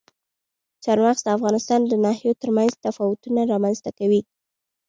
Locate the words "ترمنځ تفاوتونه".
2.41-3.41